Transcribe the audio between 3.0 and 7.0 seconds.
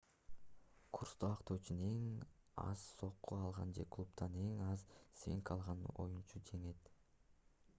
сокку алган же клубдан эң аз свинг алган оюнчу жеңет